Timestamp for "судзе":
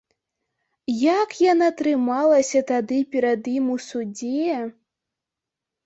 3.93-4.53